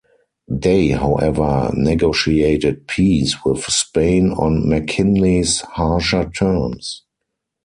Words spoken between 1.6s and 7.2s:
negotiated peace with Spain on McKinley's harsher terms.